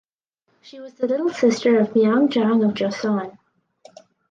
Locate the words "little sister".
1.05-1.79